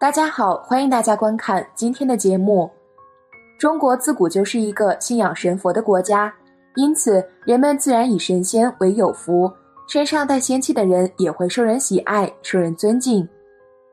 [0.00, 2.70] 大家好，欢迎大家观看今天的节目。
[3.58, 6.32] 中国自古就是一个信仰神佛的国家，
[6.76, 9.52] 因此人们自然以神仙为有福，
[9.86, 13.28] 身上带仙气的人也会受人喜爱、受人尊敬。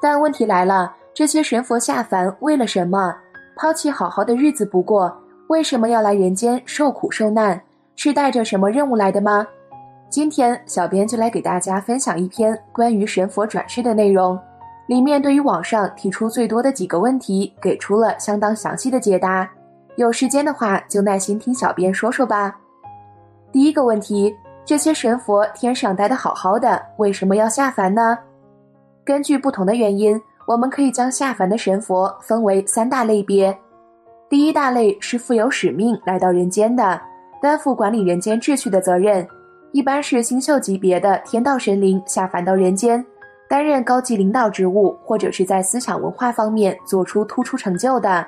[0.02, 3.14] 但问题来了，这些神佛下凡为了什么？
[3.58, 5.14] 抛弃好好的日子不过，
[5.48, 7.62] 为什么要来人间受苦受难？
[7.98, 9.46] 是带着什么任务来的吗？
[10.10, 14.40] 今天小编就来给大家分享一篇关于神佛转世的内容。
[14.88, 19.50] 里面对于网上提出最多的几个问题，给出了相当详细的解答。
[19.98, 22.56] 有时间的话，就耐心听小编说说吧。
[23.52, 28.18] 第一个问题：这些神佛天上待的好好的，为什么要下凡呢？
[29.04, 33.58] 根据不同的原因，我们可以将下凡的神佛分为三大类别。
[34.30, 37.02] 第一大类是负有使命来到人间的，
[37.42, 39.28] 担负管理人间秩序的责任，
[39.72, 43.06] 一般是星宿级别的天道神灵下凡到人间。
[43.50, 48.26] 担任高级领导职务，或者是在思想文化方面做出突出成就的。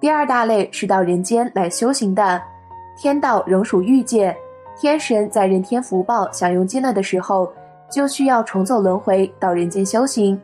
[0.00, 2.40] 第二大类是到人间来修行的，
[2.96, 4.34] 天道仍属欲界，
[4.78, 7.50] 天神在人天福报享用尽了的时候，
[7.90, 10.40] 就需要重走轮回到人间修行。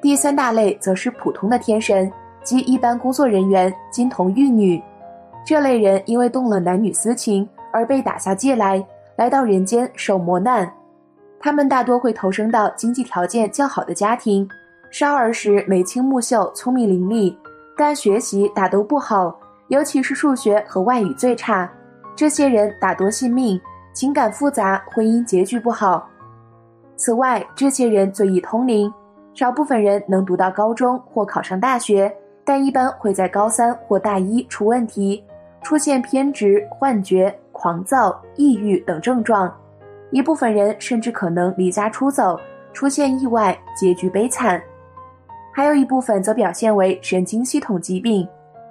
[0.00, 2.10] 第三大类则是普通的天神
[2.44, 4.80] 及一般工作人员，金童玉女，
[5.44, 8.84] 这类人因为动了男女私情而被打下界来，
[9.16, 10.70] 来到人间受磨难。
[11.46, 14.48] 他们大多会投生到经济条件较好的家庭，
[14.90, 17.36] 少儿时眉清目秀、聪明伶俐，
[17.76, 19.32] 但学习大都不好，
[19.68, 21.70] 尤其是数学和外语最差。
[22.16, 23.60] 这些人大多信命，
[23.92, 26.08] 情感复杂，婚姻结局不好。
[26.96, 28.92] 此外，这些人最易通灵，
[29.32, 32.12] 少部分人能读到高中或考上大学，
[32.44, 35.22] 但一般会在高三或大一出问题，
[35.62, 39.56] 出现偏执、幻觉、狂躁、抑郁等症状。
[40.10, 42.38] 一部分人甚至可能离家出走，
[42.72, 44.60] 出现意外，结局悲惨；
[45.52, 48.26] 还有一部分则表现为神经系统疾病，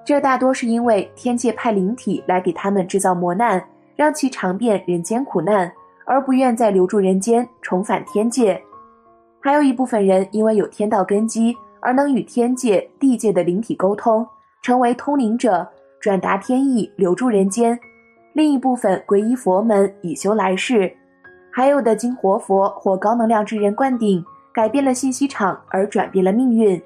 [0.05, 3.63] 这大多是因为天界派灵体来给他们制造磨难，
[3.95, 5.71] 让其尝遍人间苦难，
[6.05, 8.61] 而不愿再留住人间，重返天界。
[9.41, 14.25] 还有一部分人因为有天道根基，而能与天界、地界的灵体沟通，
[14.61, 15.67] 成为通灵者，
[15.99, 17.77] 转达天意，留住人间；
[18.33, 20.91] 另一部分皈依佛门，以修来世。
[21.55, 24.21] 还有的经活佛或高能量之人灌顶，
[24.53, 26.81] 改变了信息场而转变了命运。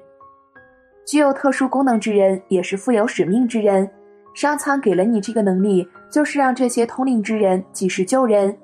[1.04, 3.90] 具有特殊功能之人也是富有使命之人。
[4.32, 8.56] 上苍给了你这个能力，就是让这些通灵之人及时救人。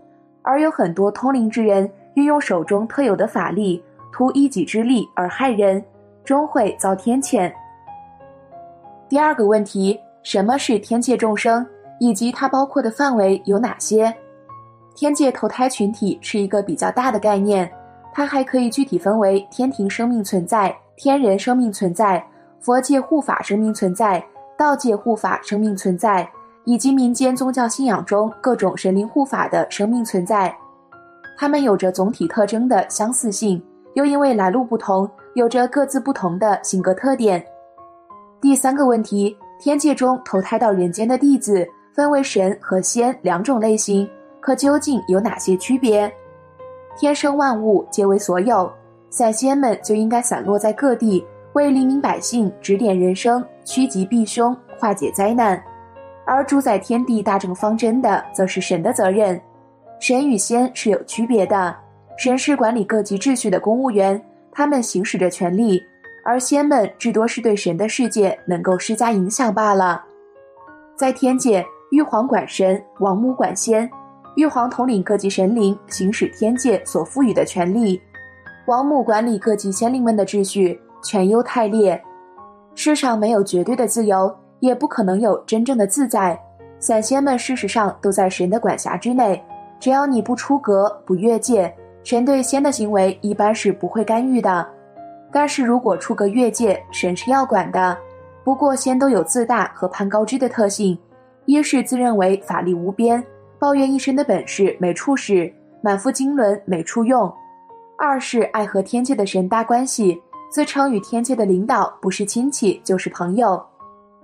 [0.43, 5.85] 而有很多通灵之人运用手中特有的法力，图一己之力而害人，
[6.25, 7.53] 终会遭天谴。
[9.09, 11.67] 第二个问题：什么是天界众生，
[11.99, 14.17] 以及它包括的范围有哪些？
[14.97, 17.71] 天界投胎群体是一个比较大的概念，
[18.15, 22.27] 它还可以具体分为天庭生命存在、天人生命存在、
[22.61, 24.25] 佛界护法生命存在、
[24.57, 26.27] 道界护法生命存在，
[26.65, 30.57] 以及民间宗教信仰中各种神灵护法的生命存在。
[31.37, 33.63] 它们有着总体特征的相似性，
[33.97, 37.45] 又因为来路不同，有着各自不同的性格特点。
[38.41, 44.09] 第三个问题：天界中投胎到人间的弟子分为神和仙两种类型。
[44.47, 46.09] 可究竟有哪些区别？
[46.97, 48.73] 天生万物皆为所有，
[49.11, 55.59] 散仙们就应该散落在各地，为黎民百姓指点人生、趋吉避凶、化解灾难；
[56.25, 59.41] 而主宰天地大政方针的，则是神的责任。
[59.99, 61.77] 神与仙是有区别的，
[62.17, 65.81] 神是管理各级秩序的公务员，他们行使着权力；
[66.25, 70.05] 而仙们至多是对神的世界能够施加影响罢了。
[70.95, 73.91] 在天界，玉皇管神，王母管仙。
[74.37, 77.99] 玉皇统领各级神灵，行使天界所赋予的权利；
[78.67, 81.99] 王母管理各级仙灵们的秩序，权优太劣。
[82.75, 84.31] 世上没有绝对的自由，
[84.61, 86.39] 也不可能有真正的自在。
[86.79, 89.43] 散仙们事实上都在神的管辖之内，
[89.81, 91.75] 只要你不出格、不越界，
[92.05, 94.69] 神对仙的行为一般是不会干预的。
[95.33, 97.97] 但是如果出格越界，神是要管的。
[98.45, 100.99] 不过仙都有自大和攀高枝的特性，
[101.47, 103.25] 一是自认为法力无边。
[103.59, 107.33] 抱怨一身的本事没处使，满腹经纶没处用；
[107.99, 110.21] 二是爱和天界的神搭关系，
[110.51, 113.65] 自称与天界的领导不是亲戚就是朋友。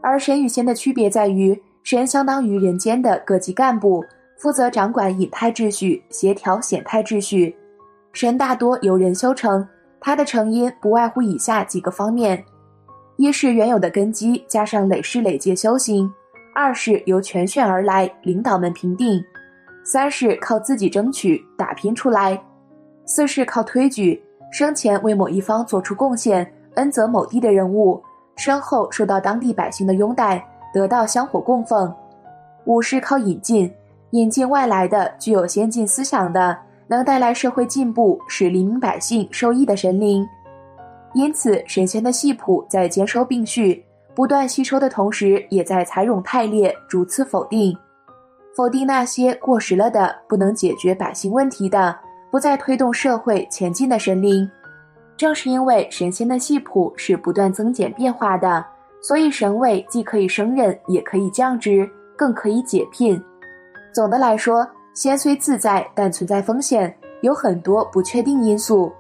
[0.02, 4.04] 而神与仙的区别在于，神相当于人间的各级干部，
[4.36, 7.56] 负责掌管隐态秩序，协调显态秩序。
[8.12, 9.66] 神大多由人修成，
[9.98, 12.44] 它的成因不外乎以下几个方面：
[13.16, 16.12] 一是原有的根基，加上累世累劫修行。
[16.54, 19.20] 二是由全选而来，领导们评定；
[19.84, 22.36] 三是靠自己争取打拼出来；
[23.06, 28.02] 四是靠推举，生前为某一方做出贡献，恩泽某地的人物，
[28.36, 30.44] 身后受到当地百姓的拥戴，
[30.74, 31.92] 得到香火供奉。
[32.66, 33.72] 五是靠引进，
[34.10, 36.56] 引进外来的具有先进思想的，
[36.86, 40.26] 能带来社会进步，使黎民百姓受益的神灵。
[41.14, 43.84] 因此，神仙的系谱在兼收并蓄、
[44.14, 47.76] 不断吸收的同时，也在采冗汰劣，逐次否定，
[48.54, 51.96] 否定那些过时了的、不能解决百姓问题的、
[52.30, 54.48] 不再推动社会前进的神灵。
[55.16, 58.64] 正是因为神仙的系谱是不断增减变化的，
[59.00, 63.22] 所以神位既可以升任，也可以降职，更可以解聘。
[63.94, 68.92] 总的来说，仙虽自在，但存在风险，有很多不确定因素。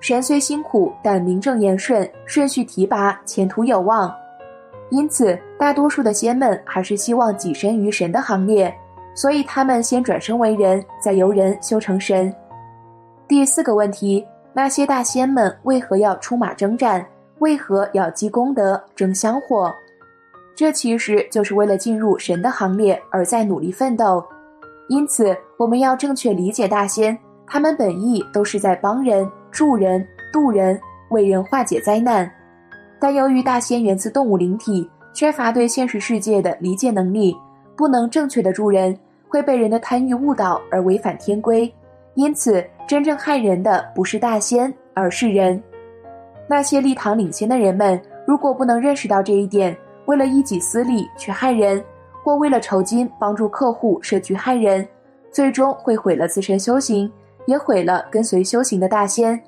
[0.00, 4.14] 神虽辛苦，但名正言顺，顺序提拔，前途有望。
[4.90, 8.74] 因此，大多数的仙们还是希望跻身于神的行列，
[9.14, 12.34] 所以他们先转生为人，再由人修成神。
[13.26, 17.04] 第四个问题：那些大仙们为何要出马征战？
[17.40, 19.72] 为何要积功德、争香火？
[20.56, 24.24] 这其实就是为了进入神的行列而在努力奋斗。
[24.88, 29.30] 因此，我们要正确理解大仙，他们本意都是在帮人。
[29.50, 32.30] 助人、渡人、为人化解灾难，
[33.00, 37.36] 但由于大仙源自动物灵体，缺乏对现实世界的理解能力，
[37.76, 38.98] 不能正确的助人，
[39.28, 41.72] 会被人的贪欲误导而违反天规。
[42.14, 45.62] 因此，真正害人的不是大仙，而是人。
[46.48, 51.84] 那些立堂领先的人们，如果不能认识到这一点，为了一己私利去害人，
[52.24, 54.86] 或为了酬金帮助客户设局害人，
[55.30, 57.10] 最终会毁了自身修行。
[57.46, 59.42] 也毁了跟随修行的大仙。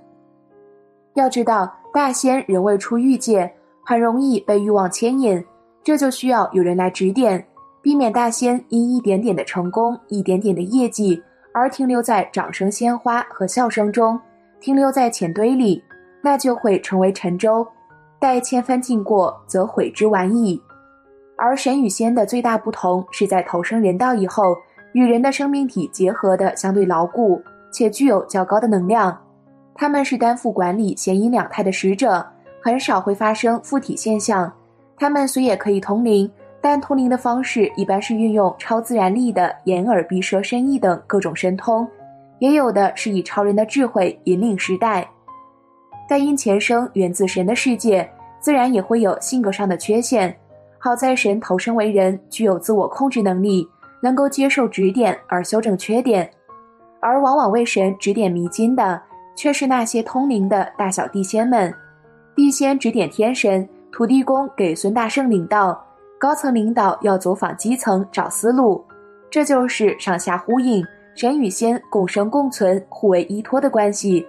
[1.12, 3.52] 要知道，大仙仍未出欲界，
[3.84, 5.44] 很容易被欲望牵引，
[5.82, 7.44] 这就需要有人来指点，
[7.82, 11.20] 避免大仙因一点点的成功、一点点的业绩
[11.52, 14.18] 而停留在掌声、鲜花和笑声中，
[14.60, 15.82] 停留在钱堆里，
[16.22, 17.66] 那就会成为沉舟，
[18.18, 20.60] 待千帆尽过，则悔之晚矣。
[21.36, 24.56] 而神与仙的最大不同是在投生人道以后，
[24.92, 27.42] 与人的生命体结合的相对牢固。
[27.72, 29.16] 且具有较高的能量，
[29.80, 32.22] 他们是担负管理显阴两态的使者，
[32.60, 34.52] 很少会发生附体现象。
[34.94, 36.30] 他们虽也可以通灵，
[36.60, 41.88] 但通灵的方式一般是运用超自然力的眼耳鼻舌身意等各种神通，
[42.40, 45.08] 也有的是以超人的智慧引领时代。
[46.06, 48.06] 但因前生源自神的世界，
[48.38, 50.36] 自然也会有性格上的缺陷。
[50.76, 53.66] 好在神投身为人，具有自我控制能力，
[54.02, 56.30] 能够接受指点而修正缺点。
[57.00, 59.00] 而往往为神指点迷津的，
[59.40, 61.74] 却是那些通灵的大小地仙们。
[62.36, 65.82] 地仙指点天神，土地公给孙大圣领导，
[66.18, 68.84] 高层领导要走访基层找思路。
[69.30, 70.84] 这就是上下呼应，
[71.14, 74.26] 神与仙共生共存、互为依托的关系。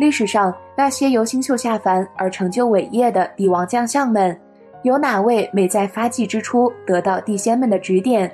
[0.00, 4.36] 历史上那些由星宿下凡而成就伟业的帝王将相们，
[4.82, 8.28] 有哪位没在发迹之初得到地仙们的指点？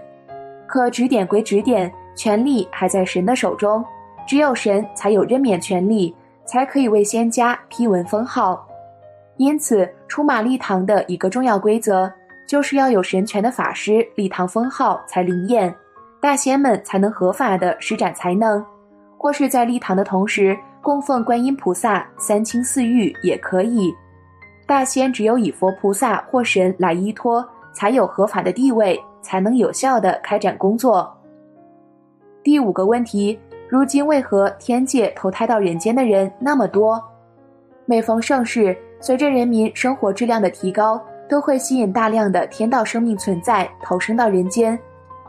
[0.66, 1.92] 可指点归指点。
[2.16, 3.84] 权力还在神的手中，
[4.26, 8.66] 只有神才有任免权力，才可以为仙家批文封号。
[9.36, 12.10] 因此，出马立堂的一个重要规则，
[12.46, 15.74] 就是要有神权的法师立堂封号才灵验，
[16.20, 18.64] 大仙们才能合法的施展才能，
[19.18, 23.92] 或是在立堂的同时供奉观音菩萨、三清四御也可以。
[24.66, 31.12] 大仙只有以佛菩萨或神来依托，才有合法的地位，才能有效的开展工作。
[32.42, 37.02] 第五个问题：如今为何天界投胎到人间的人那么多？
[37.86, 44.78] 每逢盛世，随着人民生活质量的提高，都会吸引大量的天道生命存在投生到人间。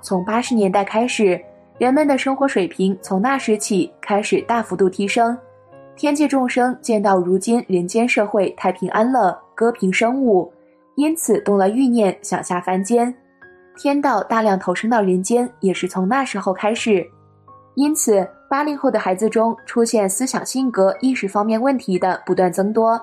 [0.01, 1.39] 从八十年代开始，
[1.77, 5.37] 人们的生活水平从那时起开始大幅度提升。
[5.95, 10.51] 天界众生见到如今人间社会太平安乐，歌平生物，
[10.95, 13.13] 因此动了欲念，想下凡间。
[13.77, 17.05] 天道大量投生到人间，也是从那时候开始。
[17.75, 22.99] 因此，八零后的孩子中出现思想、性格、意识方面问题的不断增多。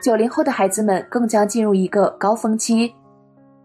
[0.00, 2.94] 九零后的孩子们更将进入一个高峰期。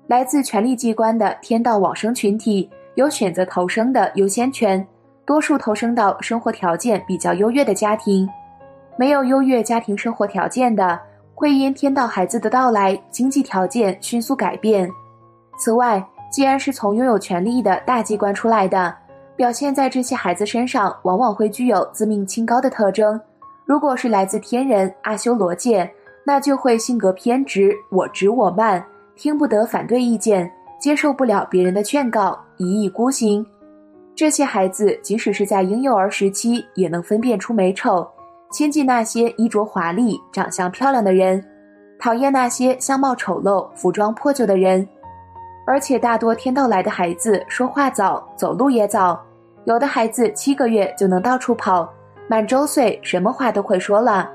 [0.08, 4.86] 来自权力机关的天道往生群体有选择投生的优先权，
[5.24, 8.28] 多数投生到生活条件比较优越的家庭。
[8.98, 11.00] 没有优越家庭生活条件的，
[11.36, 14.90] 会因天道孩子的到来，经济条件迅速改变。
[15.60, 18.96] 此外，既然是从拥有权力的大机关出来的，
[19.40, 23.18] 表现在这些孩子身上，往往会具有自命清高的特征。
[23.64, 25.90] 如果是来自天人阿修罗界，
[26.26, 33.46] 那就会性格偏执，我执我慢，听不得反对意见，接受不了别人的劝告，一意孤行。
[34.14, 38.06] 这些孩子即使是在婴幼儿时期，也能分辨出美丑，
[38.52, 41.42] 亲近那些衣着华丽、长相漂亮的人，
[41.98, 44.86] 讨厌那些相貌丑陋、服装破旧的人。
[45.66, 49.18] 而且大多天道来的孩子说话早，走路也早，
[49.70, 51.88] 有的孩子七个月就能到处跑，
[52.28, 54.28] 满周岁什么话都会说了。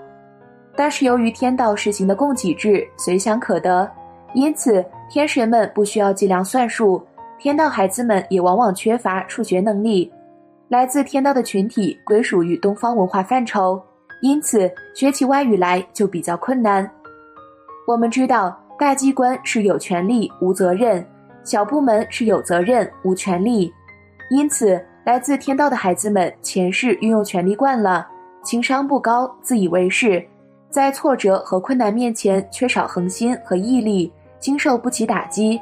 [0.77, 3.91] 但是由于天道实行的供给制，随想可得，
[4.33, 7.05] 因此天神们不需要计量算术，
[7.37, 10.09] 天道孩子们也往往缺乏数学能力。
[10.69, 13.83] 来自天道的群体归属于东方文化范畴，
[14.23, 16.89] 因此学起外语来就比较困难。
[17.89, 21.05] 我们知道，大机关是有权利无责任。
[21.43, 23.73] 小部门是有责任无权利，
[24.31, 28.09] 因此来自天道的孩子们前世运用权力惯了，
[28.43, 30.27] 情商不高，自以为是，
[30.71, 35.61] 在挫折和困难面前缺少恒心和毅力，经受不起打击。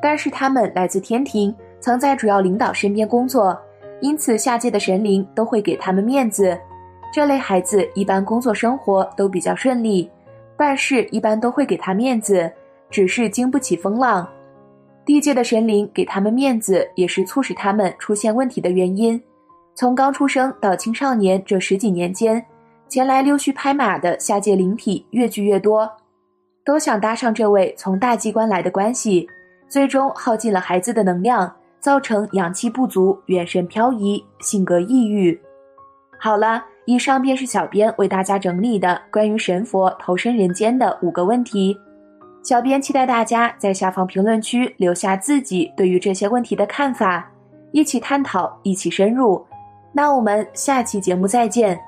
[0.00, 3.54] 但是他们来自天庭，曾在主要领导身边工作，
[4.00, 6.58] 因此下界的神灵都会给他们面子。
[7.12, 10.10] 这类孩子一般工作生活都比较顺利，
[10.56, 12.50] 办事一般都会给他面子，
[12.88, 14.26] 只是经不起风浪。
[15.10, 19.20] 地界的神灵给他们面子，也是促使他们出现问题的原因。
[19.74, 22.40] 从刚出生到青少年这十几年间，
[22.88, 25.90] 前来溜须拍马的下界灵体越聚越多，
[26.64, 29.28] 都想搭上这位从大机关来的关系，
[29.68, 35.36] 最终耗尽了孩子的能量，造成阳气不足、元神漂移、性格抑郁。
[36.20, 41.76] 好了，以上便是小编为大家整理的关于神佛投身人间的五个问题。
[42.42, 47.30] 小编期待大家在下方评论区留下自己对于这些问题的看法，
[47.72, 49.44] 一起探讨，一起深入。
[49.92, 51.78] 那我们下期节目再见。